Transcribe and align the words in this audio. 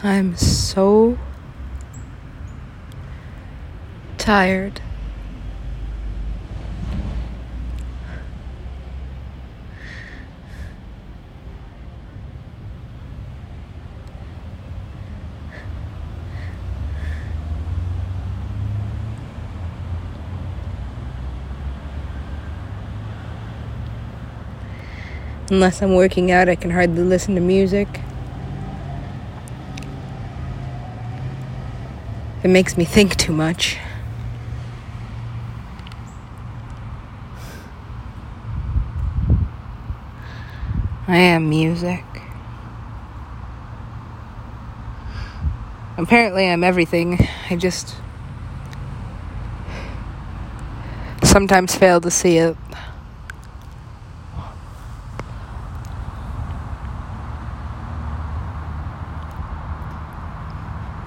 I'm 0.00 0.36
so 0.36 1.18
tired. 4.16 4.80
Unless 25.50 25.82
I'm 25.82 25.94
working 25.96 26.30
out, 26.30 26.48
I 26.48 26.54
can 26.54 26.70
hardly 26.70 27.02
listen 27.02 27.34
to 27.34 27.40
music. 27.40 27.88
It 32.44 32.48
makes 32.48 32.76
me 32.76 32.84
think 32.84 33.16
too 33.16 33.32
much. 33.32 33.78
I 41.08 41.16
am 41.16 41.48
music. 41.48 42.04
Apparently, 45.96 46.46
I'm 46.46 46.62
everything. 46.62 47.18
I 47.50 47.56
just 47.56 47.96
sometimes 51.24 51.74
fail 51.74 52.00
to 52.02 52.10
see 52.10 52.38
it. 52.38 52.56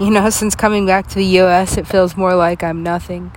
You 0.02 0.10
know, 0.10 0.32
since 0.32 0.56
coming 0.56 0.88
back 0.88 1.06
to 1.10 1.14
the 1.14 1.26
US, 1.42 1.78
it 1.78 1.86
feels 1.86 2.18
more 2.18 2.34
like 2.34 2.64
I'm 2.64 2.82
nothing. 2.82 3.32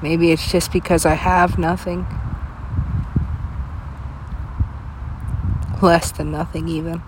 Maybe 0.00 0.30
it's 0.32 0.50
just 0.50 0.72
because 0.72 1.04
I 1.04 1.12
have 1.12 1.58
nothing. 1.58 2.06
Less 5.82 6.10
than 6.10 6.30
nothing, 6.30 6.66
even. 6.66 7.02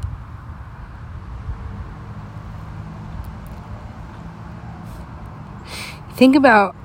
Think 6.16 6.36
about 6.36 6.76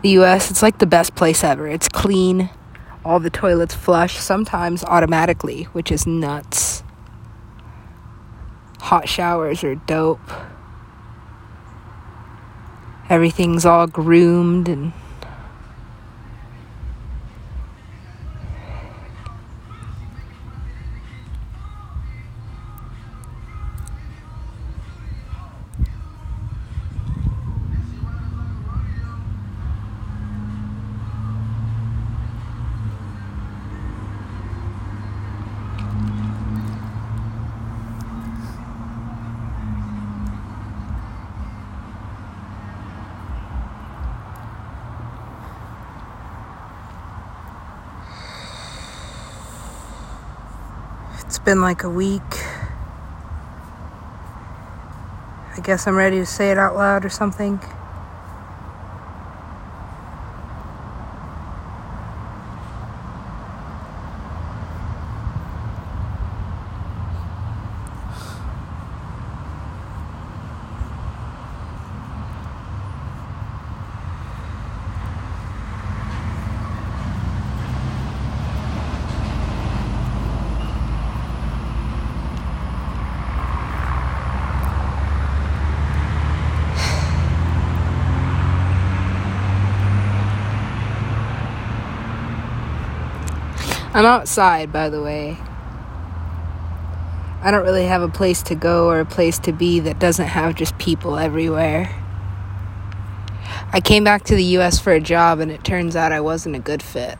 the 0.00 0.08
US, 0.20 0.50
it's 0.50 0.62
like 0.62 0.78
the 0.78 0.86
best 0.86 1.14
place 1.14 1.44
ever. 1.44 1.68
It's 1.68 1.86
clean 1.86 2.48
all 3.04 3.20
the 3.20 3.30
toilets 3.30 3.74
flush, 3.74 4.16
sometimes 4.18 4.84
automatically, 4.84 5.64
which 5.72 5.90
is 5.90 6.06
nuts. 6.06 6.82
Hot 8.80 9.08
showers 9.08 9.62
are 9.64 9.74
dope. 9.74 10.20
Everything's 13.08 13.64
all 13.64 13.86
groomed 13.86 14.68
and 14.68 14.92
been 51.44 51.60
like 51.60 51.82
a 51.84 51.90
week. 51.90 52.22
I 55.56 55.60
guess 55.62 55.86
I'm 55.86 55.96
ready 55.96 56.18
to 56.18 56.26
say 56.26 56.50
it 56.50 56.58
out 56.58 56.76
loud 56.76 57.04
or 57.04 57.08
something. 57.08 57.60
I'm 94.00 94.06
outside, 94.06 94.72
by 94.72 94.88
the 94.88 95.02
way. 95.02 95.36
I 97.42 97.50
don't 97.50 97.64
really 97.64 97.84
have 97.84 98.00
a 98.00 98.08
place 98.08 98.42
to 98.44 98.54
go 98.54 98.88
or 98.88 99.00
a 99.00 99.04
place 99.04 99.38
to 99.40 99.52
be 99.52 99.78
that 99.80 99.98
doesn't 99.98 100.28
have 100.28 100.54
just 100.54 100.78
people 100.78 101.18
everywhere. 101.18 101.94
I 103.74 103.82
came 103.82 104.02
back 104.02 104.24
to 104.24 104.34
the 104.34 104.44
US 104.56 104.78
for 104.78 104.94
a 104.94 105.00
job 105.00 105.38
and 105.38 105.50
it 105.50 105.64
turns 105.64 105.96
out 105.96 106.12
I 106.12 106.20
wasn't 106.22 106.56
a 106.56 106.60
good 106.60 106.82
fit. 106.82 107.18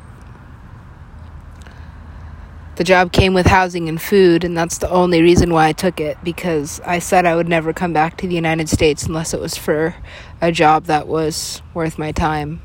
The 2.76 2.84
job 2.84 3.12
came 3.12 3.34
with 3.34 3.44
housing 3.44 3.90
and 3.90 4.00
food, 4.00 4.42
and 4.42 4.56
that's 4.56 4.78
the 4.78 4.88
only 4.88 5.20
reason 5.20 5.52
why 5.52 5.66
I 5.66 5.72
took 5.72 6.00
it 6.00 6.16
because 6.24 6.80
I 6.86 6.98
said 6.98 7.26
I 7.26 7.36
would 7.36 7.46
never 7.46 7.74
come 7.74 7.92
back 7.92 8.16
to 8.16 8.26
the 8.26 8.34
United 8.34 8.70
States 8.70 9.02
unless 9.04 9.34
it 9.34 9.40
was 9.40 9.54
for 9.54 9.96
a 10.40 10.50
job 10.50 10.84
that 10.84 11.06
was 11.06 11.60
worth 11.74 11.98
my 11.98 12.10
time. 12.10 12.62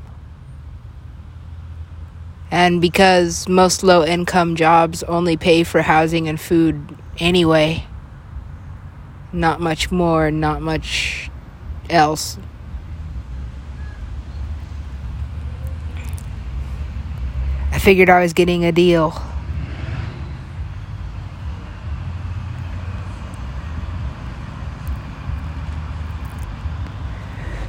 And 2.56 2.80
because 2.80 3.50
most 3.50 3.82
low 3.82 4.02
income 4.02 4.56
jobs 4.56 5.02
only 5.02 5.36
pay 5.36 5.62
for 5.62 5.82
housing 5.82 6.26
and 6.26 6.40
food 6.40 6.96
anyway, 7.18 7.84
not 9.30 9.60
much 9.60 9.92
more, 9.92 10.30
not 10.30 10.62
much 10.62 11.30
else. 11.90 12.38
I 17.72 17.78
figured 17.78 18.08
I 18.08 18.22
was 18.22 18.32
getting 18.32 18.64
a 18.64 18.72
deal. 18.72 19.12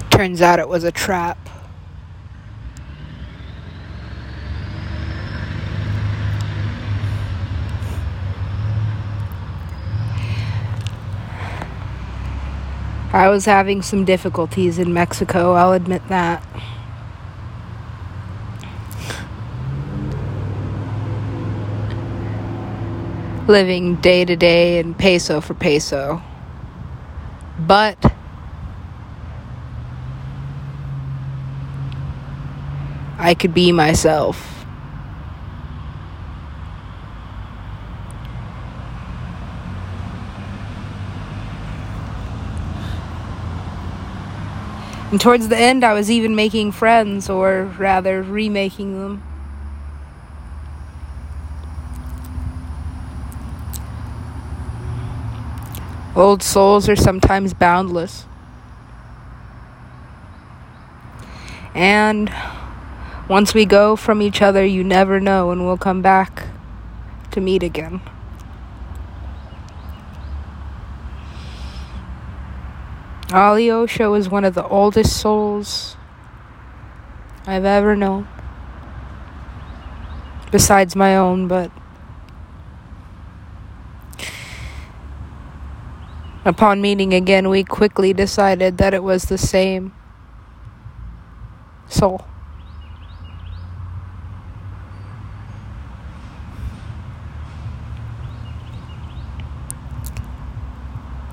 Turns 0.09 0.41
out 0.41 0.59
it 0.59 0.69
was 0.69 0.85
a 0.85 0.93
trap. 0.93 1.46
I 13.17 13.29
was 13.29 13.45
having 13.45 13.81
some 13.81 14.05
difficulties 14.05 14.77
in 14.77 14.93
Mexico, 14.93 15.53
I'll 15.53 15.73
admit 15.73 16.07
that. 16.07 16.43
Living 23.47 23.95
day 23.95 24.23
to 24.23 24.35
day 24.35 24.77
and 24.77 24.95
peso 24.95 25.41
for 25.41 25.55
peso. 25.55 26.21
But 27.57 27.97
I 33.17 33.33
could 33.33 33.55
be 33.55 33.71
myself. 33.71 34.56
And 45.11 45.21
towards 45.21 45.47
the 45.47 45.57
end, 45.57 45.83
I 45.83 45.93
was 45.93 46.11
even 46.11 46.35
making 46.35 46.73
friends, 46.73 47.29
or 47.29 47.63
rather, 47.77 48.21
remaking 48.21 48.99
them. 48.99 49.23
Old 56.15 56.43
souls 56.43 56.89
are 56.89 56.95
sometimes 56.95 57.53
boundless. 57.53 58.25
And 61.73 62.31
Once 63.27 63.53
we 63.53 63.65
go 63.65 63.97
from 63.97 64.21
each 64.21 64.41
other, 64.41 64.65
you 64.65 64.85
never 64.85 65.19
know 65.19 65.47
when 65.47 65.65
we'll 65.65 65.77
come 65.77 66.01
back 66.01 66.47
to 67.29 67.41
meet 67.41 67.61
again. 67.61 67.99
Aliocha 73.29 74.09
was 74.09 74.29
one 74.29 74.45
of 74.45 74.53
the 74.53 74.65
oldest 74.65 75.17
souls 75.19 75.97
I've 77.45 77.65
ever 77.65 77.93
known. 77.93 78.25
Besides 80.49 80.95
my 80.95 81.17
own, 81.17 81.49
but 81.49 81.69
upon 86.45 86.79
meeting 86.79 87.13
again, 87.13 87.49
we 87.49 87.65
quickly 87.65 88.13
decided 88.13 88.77
that 88.77 88.93
it 88.93 89.03
was 89.03 89.23
the 89.23 89.37
same 89.37 89.93
soul. 91.89 92.25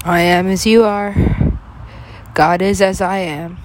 I 0.05 0.21
am 0.21 0.49
as 0.49 0.67
you 0.67 0.83
are. 0.83 1.44
God 2.35 2.61
is 2.61 2.83
as 2.83 3.01
I 3.01 3.19
am. 3.19 3.59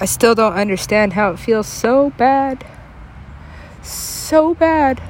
I 0.00 0.04
still 0.04 0.36
don't 0.36 0.52
understand 0.52 1.14
how 1.14 1.32
it 1.32 1.40
feels 1.40 1.66
so 1.66 2.10
bad. 2.10 2.64
So 3.82 4.54
bad. 4.54 5.02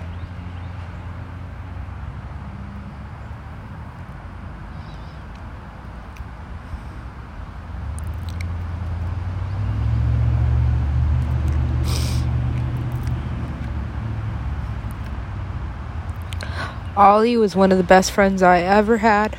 Ollie 16.98 17.36
was 17.36 17.54
one 17.54 17.70
of 17.70 17.78
the 17.78 17.84
best 17.84 18.10
friends 18.10 18.42
I 18.42 18.58
ever 18.58 18.96
had. 18.96 19.38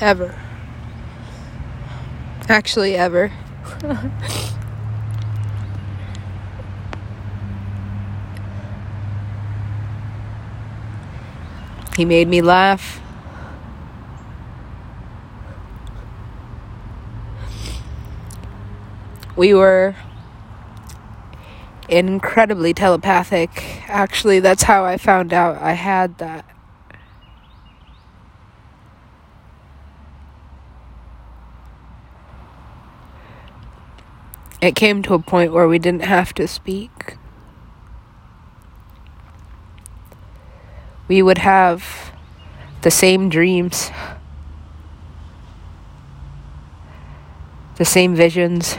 Ever. 0.00 0.34
Actually, 2.48 2.96
ever. 2.96 3.30
he 11.98 12.06
made 12.06 12.28
me 12.28 12.40
laugh. 12.40 13.02
We 19.36 19.52
were 19.52 19.94
incredibly 21.88 22.74
telepathic. 22.74 23.82
Actually, 23.88 24.40
that's 24.40 24.64
how 24.64 24.84
I 24.84 24.96
found 24.96 25.32
out 25.32 25.60
I 25.60 25.72
had 25.72 26.18
that. 26.18 26.44
It 34.60 34.74
came 34.74 35.02
to 35.02 35.14
a 35.14 35.18
point 35.20 35.52
where 35.52 35.68
we 35.68 35.78
didn't 35.78 36.04
have 36.04 36.34
to 36.34 36.48
speak. 36.48 37.16
We 41.06 41.22
would 41.22 41.38
have 41.38 42.12
the 42.82 42.90
same 42.90 43.28
dreams, 43.28 43.90
the 47.76 47.84
same 47.84 48.14
visions. 48.14 48.76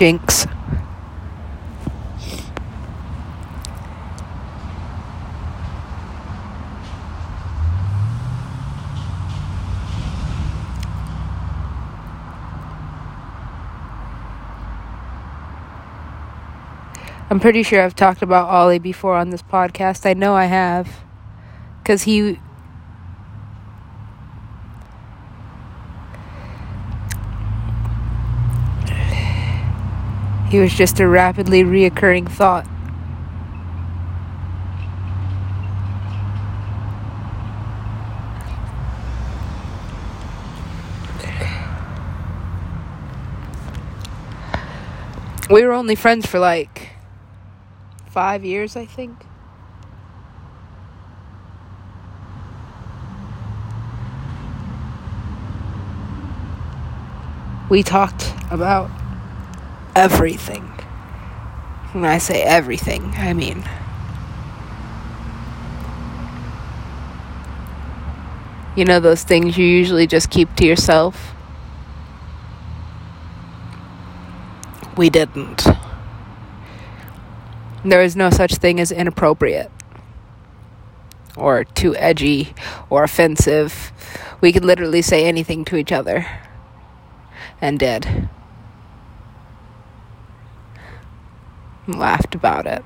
Jinx. 0.00 0.46
I'm 17.28 17.38
pretty 17.38 17.62
sure 17.62 17.82
I've 17.82 17.94
talked 17.94 18.22
about 18.22 18.48
Ollie 18.48 18.78
before 18.78 19.16
on 19.16 19.28
this 19.28 19.42
podcast. 19.42 20.06
I 20.06 20.14
know 20.14 20.32
I 20.34 20.46
have. 20.46 20.88
Because 21.82 22.04
he 22.04 22.40
He 30.50 30.58
was 30.58 30.74
just 30.74 30.98
a 30.98 31.06
rapidly 31.06 31.62
reoccurring 31.62 32.28
thought. 32.28 32.66
We 45.48 45.64
were 45.64 45.72
only 45.72 45.94
friends 45.94 46.26
for 46.26 46.40
like 46.40 46.90
five 48.08 48.44
years, 48.44 48.74
I 48.74 48.86
think. 48.86 49.26
We 57.68 57.84
talked 57.84 58.32
about 58.50 58.90
everything. 59.94 60.62
When 61.92 62.04
I 62.04 62.18
say 62.18 62.42
everything, 62.42 63.12
I 63.16 63.32
mean 63.32 63.64
you 68.76 68.84
know 68.84 69.00
those 69.00 69.22
things 69.24 69.58
you 69.58 69.66
usually 69.66 70.06
just 70.06 70.30
keep 70.30 70.54
to 70.56 70.64
yourself. 70.64 71.34
We 74.96 75.10
didn't. 75.10 75.66
There 77.84 78.02
is 78.02 78.14
no 78.16 78.30
such 78.30 78.54
thing 78.56 78.78
as 78.80 78.92
inappropriate 78.92 79.70
or 81.36 81.64
too 81.64 81.96
edgy 81.96 82.54
or 82.90 83.04
offensive. 83.04 83.92
We 84.40 84.52
could 84.52 84.64
literally 84.64 85.02
say 85.02 85.26
anything 85.26 85.64
to 85.66 85.76
each 85.76 85.92
other 85.92 86.26
and 87.60 87.78
did. 87.78 88.28
Laughed 91.98 92.34
about 92.34 92.66
it. 92.66 92.84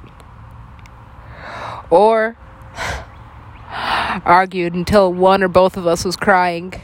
Or 1.91 2.37
argued 4.25 4.75
until 4.75 5.13
one 5.13 5.43
or 5.43 5.49
both 5.49 5.77
of 5.77 5.87
us 5.87 6.05
was 6.05 6.17
crying 6.17 6.75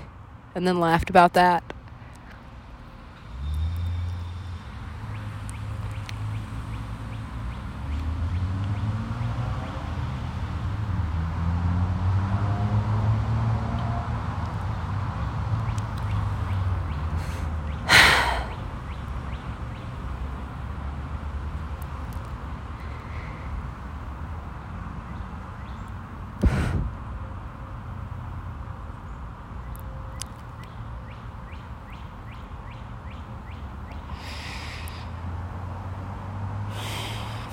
and 0.55 0.67
then 0.67 0.81
laughed 0.81 1.11
about 1.11 1.33
that. 1.35 1.70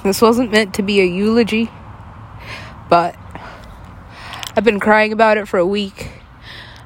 This 0.08 0.22
wasn't 0.22 0.54
meant 0.54 0.74
to 0.76 0.84
be 0.84 1.02
a 1.02 1.04
eulogy, 1.04 1.70
but 2.90 3.14
I've 4.56 4.64
been 4.64 4.80
crying 4.80 5.12
about 5.12 5.38
it 5.38 5.50
for 5.50 5.58
a 5.58 5.66
week. 5.66 6.12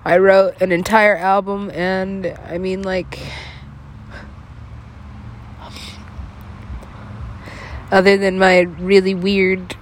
I 0.04 0.18
wrote 0.18 0.60
an 0.60 0.72
entire 0.72 1.16
album, 1.16 1.70
and 1.70 2.36
I 2.48 2.58
mean, 2.58 2.82
like, 2.82 3.20
other 7.92 8.18
than 8.18 8.40
my 8.40 8.62
really 8.62 9.13
weird 9.13 9.75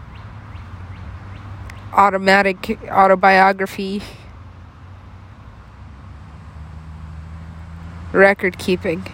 automatic 1.93 2.77
autobiography 2.91 4.01
record 8.12 8.58
keeping. 8.58 9.05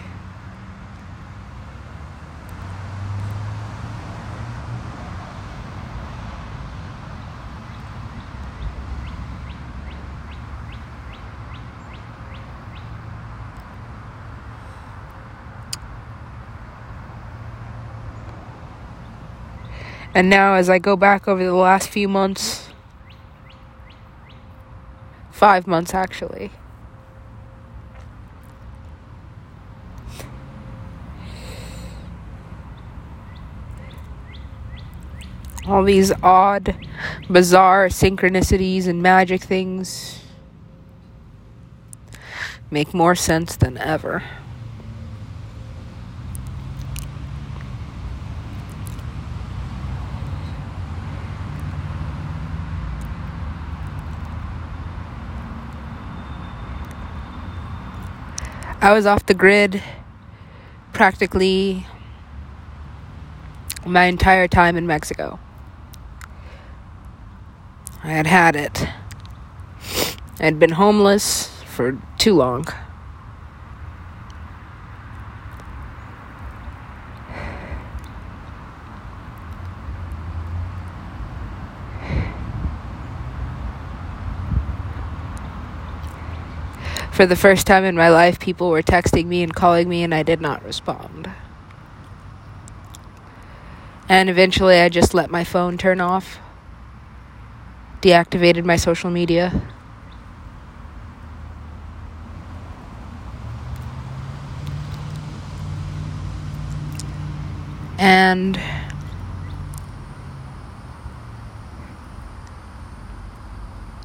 And 20.16 20.30
now, 20.30 20.54
as 20.54 20.70
I 20.70 20.78
go 20.78 20.96
back 20.96 21.28
over 21.28 21.44
the 21.44 21.52
last 21.52 21.90
few 21.90 22.08
months, 22.08 22.70
five 25.30 25.66
months 25.66 25.92
actually, 25.92 26.50
all 35.68 35.84
these 35.84 36.10
odd, 36.22 36.74
bizarre 37.28 37.88
synchronicities 37.88 38.86
and 38.86 39.02
magic 39.02 39.42
things 39.42 40.20
make 42.70 42.94
more 42.94 43.14
sense 43.14 43.54
than 43.54 43.76
ever. 43.76 44.22
I 58.86 58.92
was 58.92 59.04
off 59.04 59.26
the 59.26 59.34
grid 59.34 59.82
practically 60.92 61.88
my 63.84 64.04
entire 64.04 64.46
time 64.46 64.76
in 64.76 64.86
Mexico. 64.86 65.40
I 68.04 68.10
had 68.10 68.28
had 68.28 68.54
it. 68.54 68.86
I 70.38 70.44
had 70.44 70.60
been 70.60 70.70
homeless 70.70 71.48
for 71.64 72.00
too 72.16 72.36
long. 72.36 72.66
For 87.16 87.24
the 87.24 87.34
first 87.34 87.66
time 87.66 87.82
in 87.84 87.96
my 87.96 88.10
life, 88.10 88.38
people 88.38 88.68
were 88.68 88.82
texting 88.82 89.24
me 89.24 89.42
and 89.42 89.54
calling 89.54 89.88
me, 89.88 90.02
and 90.02 90.14
I 90.14 90.22
did 90.22 90.38
not 90.38 90.62
respond. 90.62 91.30
And 94.06 94.28
eventually, 94.28 94.80
I 94.80 94.90
just 94.90 95.14
let 95.14 95.30
my 95.30 95.42
phone 95.42 95.78
turn 95.78 95.98
off 95.98 96.38
deactivated 98.02 98.66
my 98.66 98.76
social 98.76 99.10
media. 99.10 99.62
And 107.96 108.60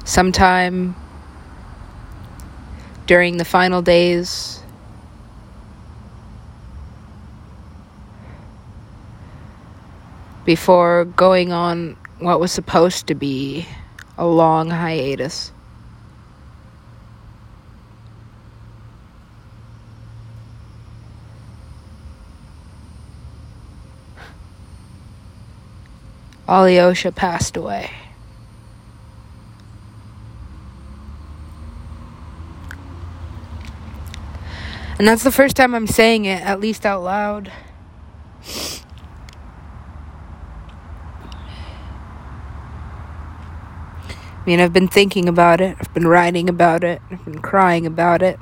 sometime 0.06 0.96
during 3.12 3.36
the 3.36 3.44
final 3.44 3.82
days 3.82 4.62
before 10.46 11.04
going 11.04 11.52
on 11.52 11.94
what 12.20 12.40
was 12.40 12.50
supposed 12.50 13.06
to 13.06 13.14
be 13.14 13.68
a 14.16 14.26
long 14.26 14.70
hiatus. 14.70 15.52
Aliocha 26.48 27.14
passed 27.14 27.58
away. 27.58 27.90
And 35.02 35.08
that's 35.08 35.24
the 35.24 35.32
first 35.32 35.56
time 35.56 35.74
I'm 35.74 35.88
saying 35.88 36.26
it, 36.26 36.40
at 36.42 36.60
least 36.60 36.86
out 36.86 37.02
loud. 37.02 37.50
I 44.36 44.44
mean, 44.46 44.60
I've 44.60 44.72
been 44.72 44.86
thinking 44.86 45.28
about 45.28 45.60
it, 45.60 45.76
I've 45.80 45.92
been 45.92 46.06
writing 46.06 46.48
about 46.48 46.84
it, 46.84 47.02
I've 47.10 47.24
been 47.24 47.42
crying 47.42 47.84
about 47.84 48.22
it. 48.22 48.38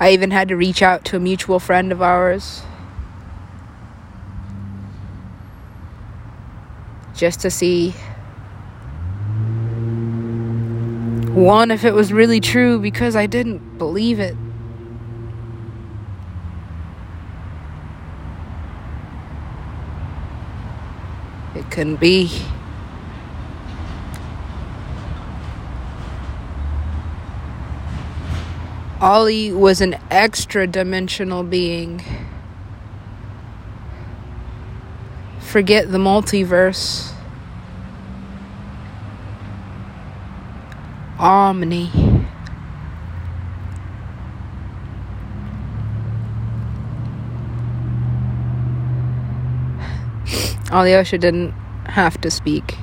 I 0.00 0.12
even 0.12 0.30
had 0.30 0.48
to 0.48 0.56
reach 0.56 0.80
out 0.80 1.04
to 1.04 1.18
a 1.18 1.20
mutual 1.20 1.60
friend 1.60 1.92
of 1.92 2.00
ours 2.00 2.62
just 7.14 7.40
to 7.40 7.50
see 7.50 7.92
one 11.34 11.72
if 11.72 11.84
it 11.84 11.92
was 11.94 12.12
really 12.12 12.40
true 12.40 12.78
because 12.78 13.16
I 13.16 13.26
didn't 13.26 13.76
believe 13.76 14.20
it. 14.20 14.36
It 21.56 21.70
couldn't 21.70 21.96
be. 21.96 22.30
Ollie 29.00 29.52
was 29.52 29.80
an 29.80 29.96
extra 30.10 30.66
dimensional 30.66 31.42
being. 31.42 32.02
Forget 35.40 35.90
the 35.90 35.98
multiverse. 35.98 37.13
Omni. 41.18 41.86
Aliocha 50.70 51.20
didn't 51.20 51.52
have 51.86 52.20
to 52.20 52.30
speak. 52.30 52.76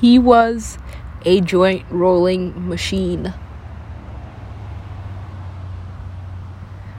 He 0.00 0.18
was 0.18 0.78
a 1.26 1.40
joint 1.42 1.84
rolling 1.90 2.68
machine. 2.68 3.34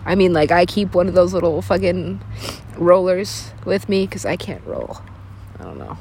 I 0.06 0.16
mean, 0.16 0.34
like, 0.34 0.52
I 0.52 0.66
keep 0.66 0.94
one 0.94 1.08
of 1.08 1.14
those 1.14 1.34
little 1.34 1.62
fucking 1.62 2.22
rollers 2.78 3.52
with 3.66 3.90
me 3.90 4.06
because 4.06 4.26
I 4.26 4.36
can't 4.36 4.64
roll. 4.66 5.02
I 5.62 5.64
don't 5.64 5.78
know. 5.78 5.96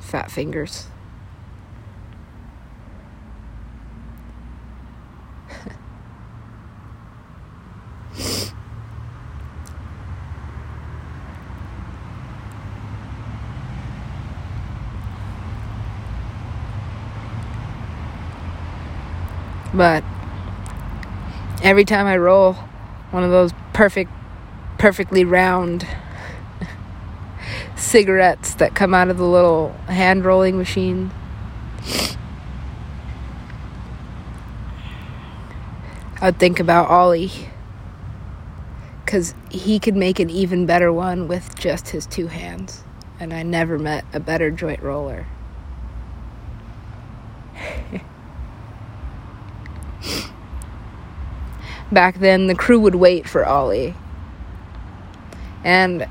Fat 0.00 0.32
fingers. 0.32 0.88
But 19.72 20.02
every 21.62 21.84
time 21.84 22.06
I 22.06 22.16
roll 22.16 22.54
one 23.12 23.22
of 23.22 23.30
those 23.30 23.52
perfect, 23.72 24.10
perfectly 24.78 25.24
round 25.24 25.86
cigarettes 27.94 28.56
that 28.56 28.74
come 28.74 28.92
out 28.92 29.08
of 29.08 29.18
the 29.18 29.24
little 29.24 29.70
hand 29.86 30.24
rolling 30.24 30.58
machine, 30.58 31.12
I 36.20 36.24
would 36.24 36.40
think 36.40 36.58
about 36.58 36.88
Ollie. 36.88 37.30
Because 39.04 39.32
he 39.48 39.78
could 39.78 39.94
make 39.94 40.18
an 40.18 40.28
even 40.28 40.66
better 40.66 40.92
one 40.92 41.28
with 41.28 41.56
just 41.56 41.90
his 41.90 42.04
two 42.04 42.26
hands. 42.26 42.82
And 43.20 43.32
I 43.32 43.44
never 43.44 43.78
met 43.78 44.04
a 44.12 44.18
better 44.18 44.50
joint 44.50 44.82
roller. 44.82 45.28
back 51.92 52.18
then 52.18 52.48
the 52.48 52.56
crew 52.56 52.80
would 52.80 52.96
wait 52.96 53.28
for 53.28 53.46
Ollie. 53.46 53.94
And 55.62 56.08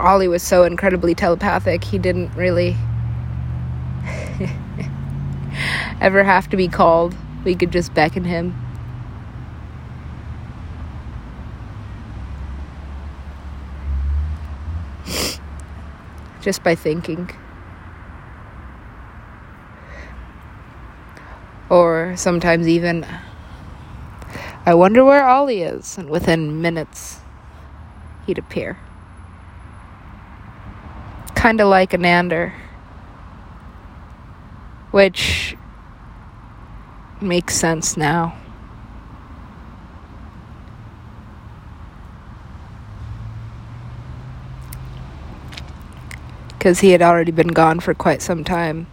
Ollie 0.00 0.28
was 0.28 0.42
so 0.42 0.64
incredibly 0.64 1.14
telepathic, 1.14 1.84
he 1.84 1.98
didn't 1.98 2.34
really 2.34 2.76
ever 6.00 6.24
have 6.24 6.48
to 6.50 6.56
be 6.56 6.68
called. 6.68 7.14
We 7.44 7.54
could 7.54 7.70
just 7.70 7.94
beckon 7.94 8.24
him. 8.24 8.54
just 16.40 16.62
by 16.62 16.74
thinking. 16.74 17.30
Or 21.68 22.14
sometimes 22.16 22.66
even, 22.66 23.06
I 24.66 24.74
wonder 24.74 25.04
where 25.04 25.26
Ollie 25.26 25.62
is. 25.62 25.96
And 25.96 26.10
within 26.10 26.60
minutes, 26.60 27.20
he'd 28.26 28.38
appear. 28.38 28.78
Kind 31.40 31.58
of 31.62 31.68
like 31.68 31.92
Anandr. 31.92 32.52
Which 34.90 35.56
makes 37.22 37.54
sense 37.54 37.96
now. 37.96 38.36
Because 46.50 46.80
he 46.80 46.90
had 46.90 47.00
already 47.00 47.32
been 47.32 47.48
gone 47.48 47.80
for 47.80 47.94
quite 47.94 48.20
some 48.20 48.44
time 48.44 48.86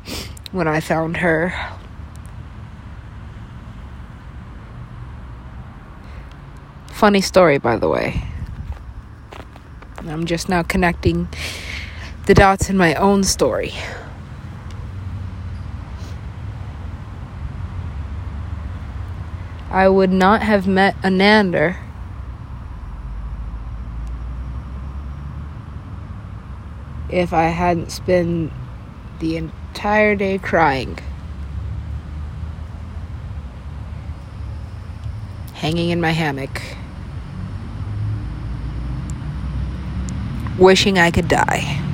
when 0.53 0.69
I 0.69 0.79
found 0.79 1.17
her. 1.17 1.53
Funny 6.93 7.19
story, 7.19 7.57
by 7.57 7.75
the 7.75 7.89
way. 7.89 8.23
I'm 10.07 10.25
just 10.25 10.47
now 10.47 10.63
connecting 10.63 11.27
the 12.27 12.33
dots 12.33 12.69
in 12.69 12.75
my 12.75 12.93
own 12.95 13.23
story. 13.23 13.71
I 19.71 19.87
would 19.87 20.11
not 20.11 20.41
have 20.41 20.67
met 20.67 21.01
Anandr 21.03 21.77
if 27.09 27.31
I 27.31 27.45
hadn't 27.45 27.93
spent 27.93 28.51
the 29.19 29.37
entire 29.37 30.13
day 30.15 30.37
crying. 30.37 30.99
Hanging 35.53 35.91
in 35.91 36.01
my 36.01 36.11
hammock. 36.11 36.61
Wishing 40.59 40.99
I 40.99 41.09
could 41.09 41.29
die. 41.29 41.86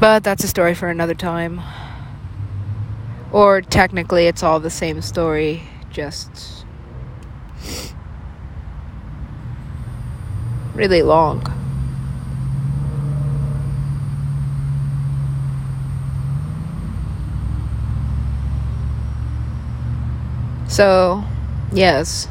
But 0.00 0.24
that's 0.24 0.42
a 0.42 0.48
story 0.48 0.74
for 0.74 0.88
another 0.88 1.14
time. 1.14 1.60
Or 3.32 3.60
technically, 3.60 4.26
it's 4.26 4.42
all 4.42 4.58
the 4.58 4.70
same 4.70 5.02
story, 5.02 5.62
just 5.90 6.64
really 10.74 11.02
long. 11.02 11.44
So, 20.66 21.22
yes. 21.72 22.26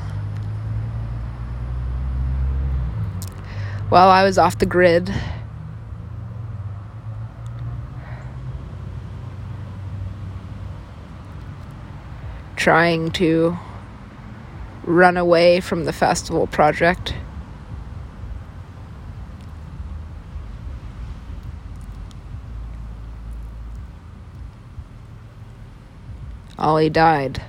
While 3.89 4.09
I 4.09 4.23
was 4.23 4.39
off 4.39 4.57
the 4.57 4.65
grid, 4.65 5.13
trying 12.59 13.09
to 13.09 13.57
run 14.83 15.15
away 15.15 15.61
from 15.61 15.85
the 15.85 15.93
festival 15.93 16.45
project. 16.45 17.13
Ollie 26.57 26.89
died. 26.89 27.41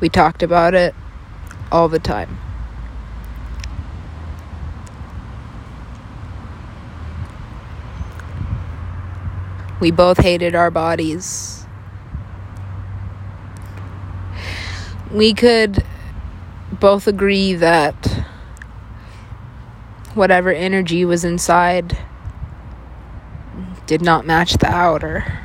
We 0.00 0.10
talked 0.10 0.42
about 0.42 0.74
it 0.74 0.94
all 1.72 1.88
the 1.88 1.98
time. 1.98 2.38
We 9.80 9.90
both 9.90 10.18
hated 10.18 10.54
our 10.54 10.70
bodies. 10.70 11.66
We 15.12 15.32
could 15.32 15.84
both 16.72 17.06
agree 17.06 17.54
that 17.54 18.24
whatever 20.14 20.50
energy 20.52 21.04
was 21.04 21.24
inside 21.24 21.96
did 23.86 24.02
not 24.02 24.26
match 24.26 24.54
the 24.54 24.66
outer. 24.68 25.40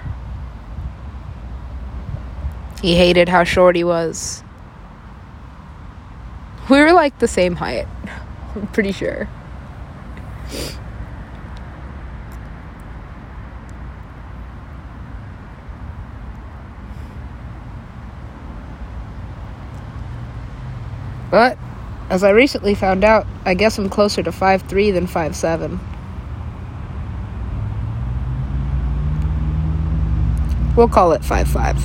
He 2.81 2.95
hated 2.95 3.29
how 3.29 3.45
short 3.45 3.75
he 3.75 3.83
was. 3.83 4.43
We 6.69 6.79
were 6.79 6.91
like 6.91 7.19
the 7.19 7.27
same 7.27 7.55
height, 7.55 7.87
I'm 8.55 8.67
pretty 8.67 8.91
sure. 8.91 9.29
But 21.33 21.57
as 22.11 22.23
I 22.23 22.29
recently 22.29 22.75
found 22.75 23.03
out, 23.03 23.25
I 23.43 23.55
guess 23.55 23.79
I'm 23.79 23.89
closer 23.89 24.21
to 24.21 24.31
five 24.31 24.61
three 24.61 24.91
than 24.91 25.07
five 25.07 25.35
seven. 25.35 25.79
We'll 30.77 30.89
call 30.89 31.13
it 31.13 31.25
five 31.25 31.47
five. 31.47 31.83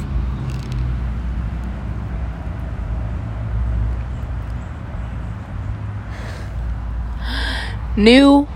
New 7.96 8.46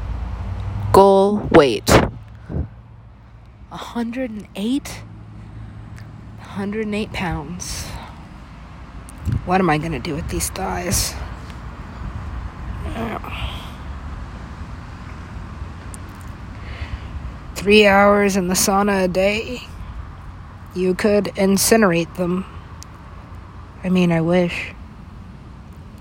goal 0.92 1.48
weight 1.52 1.88
108 3.70 4.88
108 6.38 7.12
pounds. 7.14 7.91
What 9.44 9.60
am 9.60 9.68
I 9.70 9.78
to 9.92 9.98
do 9.98 10.14
with 10.14 10.28
these 10.28 10.50
thighs? 10.50 11.14
Three 17.54 17.86
hours 17.86 18.36
in 18.36 18.48
the 18.48 18.54
sauna 18.54 19.04
a 19.04 19.08
day. 19.08 19.62
You 20.74 20.94
could 20.94 21.26
incinerate 21.36 22.16
them. 22.16 22.44
I 23.84 23.88
mean, 23.88 24.10
I 24.10 24.20
wish. 24.20 24.72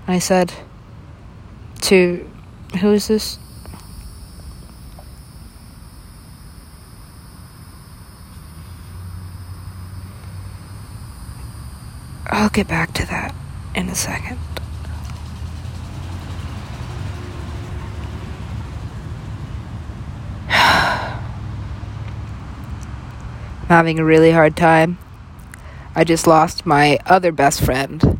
I 0.08 0.18
said 0.18 0.52
to. 1.82 2.28
Who 2.80 2.92
is 2.92 3.06
this? 3.06 3.38
I'll 12.26 12.48
get 12.48 12.66
back 12.66 12.92
to 12.94 13.06
that 13.06 13.21
in 13.74 13.88
a 13.88 13.94
second. 13.94 14.38
I'm 20.48 21.18
having 23.68 23.98
a 23.98 24.04
really 24.04 24.32
hard 24.32 24.56
time. 24.56 24.98
I 25.94 26.04
just 26.04 26.26
lost 26.26 26.64
my 26.64 26.98
other 27.06 27.32
best 27.32 27.62
friend. 27.62 28.18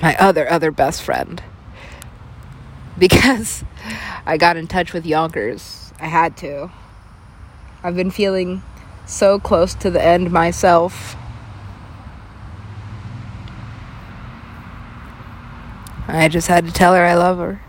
My 0.00 0.16
other, 0.18 0.50
other 0.50 0.70
best 0.70 1.02
friend. 1.02 1.42
Because 2.96 3.64
I 4.24 4.36
got 4.36 4.56
in 4.56 4.68
touch 4.68 4.92
with 4.92 5.04
Yonkers. 5.04 5.92
I 6.00 6.06
had 6.06 6.36
to. 6.38 6.70
I've 7.82 7.96
been 7.96 8.12
feeling 8.12 8.62
so 9.06 9.38
close 9.38 9.74
to 9.74 9.90
the 9.90 10.02
end 10.02 10.30
myself. 10.30 11.16
I 16.06 16.28
just 16.28 16.48
had 16.48 16.66
to 16.66 16.72
tell 16.72 16.94
her 16.94 17.04
I 17.04 17.14
love 17.14 17.38
her. 17.38 17.60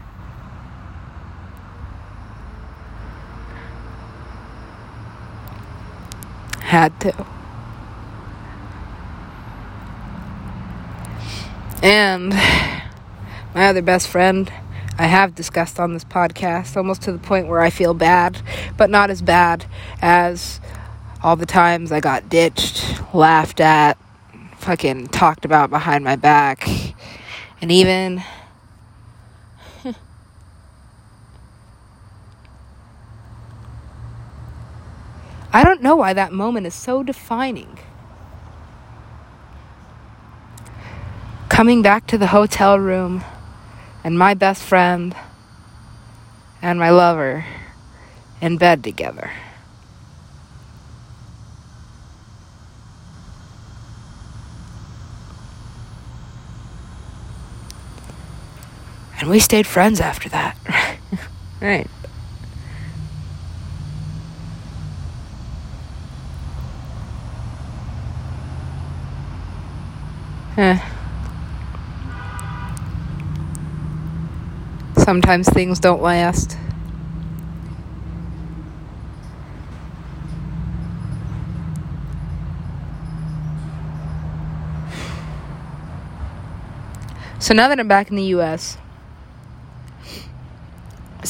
Had 6.62 7.00
to. 7.02 7.26
And 11.82 12.30
my 13.54 13.67
other 13.67 13.82
best 13.82 14.08
friend 14.08 14.52
I 14.98 15.08
have 15.08 15.36
discussed 15.36 15.80
on 15.80 15.93
this 15.93 16.06
podcast, 16.06 16.76
almost 16.78 17.02
to 17.04 17.12
the 17.12 17.17
point 17.17 17.48
where 17.48 17.62
I 17.62 17.69
feel 17.69 17.93
bad, 17.93 18.41
but 18.78 18.89
not 18.89 19.10
as 19.10 19.21
bad 19.21 19.65
as 20.02 20.60
all 21.23 21.36
the 21.36 21.45
times 21.45 21.91
I 21.91 21.99
got 21.99 22.30
ditched, 22.30 23.01
laughed 23.13 23.60
at, 23.60 23.97
fucking 24.58 25.08
talked 25.08 25.45
about 25.45 25.69
behind 25.69 26.04
my 26.04 26.15
back, 26.15 26.67
and 27.62 27.71
even. 27.71 28.23
I 35.54 35.63
don't 35.63 35.82
know 35.82 35.95
why 35.95 36.13
that 36.13 36.32
moment 36.34 36.67
is 36.67 36.73
so 36.73 37.04
defining. 37.04 37.80
Coming 41.49 41.82
back 41.82 42.08
to 42.08 42.17
the 42.17 42.28
hotel 42.28 42.80
room 42.80 43.23
and 44.04 44.19
my 44.19 44.34
best 44.34 44.63
friend 44.63 45.15
and 46.62 46.78
my 46.78 46.89
lover 46.89 47.45
in 48.41 48.58
bed 48.58 48.84
together. 48.84 49.32
And 59.19 59.30
we 59.30 59.39
stayed 59.39 59.65
friends 59.65 60.01
after 60.01 60.30
that. 60.30 60.58
right. 61.62 61.88
Eh. 70.58 70.80
Sometimes 74.97 75.49
things 75.49 75.80
don't 75.80 76.01
last. 76.01 76.58
So 87.39 87.54
now 87.54 87.67
that 87.67 87.80
I'm 87.80 87.88
back 87.88 88.10
in 88.10 88.15
the 88.15 88.23
US, 88.23 88.78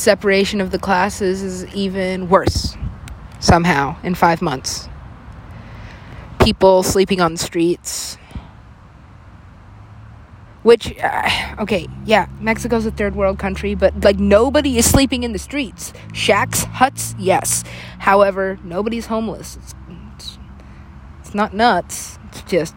separation 0.05 0.61
of 0.61 0.69
the 0.69 0.77
classes 0.77 1.41
is 1.41 1.65
even 1.73 2.29
worse 2.29 2.77
somehow 3.39 3.97
in 4.03 4.13
five 4.13 4.39
months. 4.39 4.87
People 6.39 6.83
sleeping 6.83 7.19
on 7.19 7.31
the 7.33 7.39
streets, 7.39 8.19
which, 10.61 10.95
uh, 10.99 11.55
okay, 11.57 11.87
yeah, 12.05 12.27
Mexico's 12.39 12.85
a 12.85 12.91
third 12.91 13.15
world 13.15 13.39
country, 13.39 13.73
but 13.73 14.03
like 14.03 14.19
nobody 14.19 14.77
is 14.77 14.87
sleeping 14.87 15.23
in 15.23 15.33
the 15.33 15.39
streets. 15.39 15.91
Shacks, 16.13 16.65
huts, 16.65 17.15
yes. 17.17 17.63
However, 17.97 18.59
nobody's 18.63 19.07
homeless. 19.07 19.57
It's, 19.57 19.73
it's, 19.89 20.37
it's 21.21 21.33
not 21.33 21.51
nuts. 21.55 22.19
It's 22.29 22.43
just. 22.43 22.75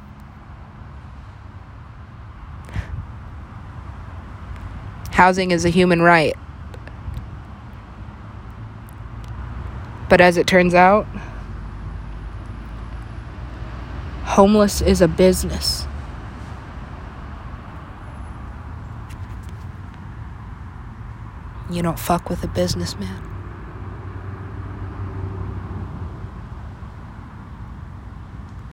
Housing 5.13 5.51
is 5.51 5.67
a 5.67 5.69
human 5.69 6.01
right. 6.01 6.35
But 10.09 10.21
as 10.21 10.37
it 10.37 10.47
turns 10.47 10.75
out, 10.75 11.07
homeless 14.25 14.81
is 14.81 15.03
a 15.03 15.09
business. 15.09 15.87
You 21.71 21.83
don't 21.83 21.99
fuck 21.99 22.31
with 22.31 22.43
a 22.43 22.49
businessman. 22.49 23.28